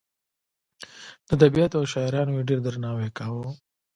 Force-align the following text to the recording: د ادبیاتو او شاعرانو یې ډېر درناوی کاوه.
د 1.27 1.29
ادبیاتو 1.37 1.75
او 1.79 1.85
شاعرانو 1.93 2.31
یې 2.37 2.47
ډېر 2.49 2.59
درناوی 2.63 3.09
کاوه. 3.17 3.47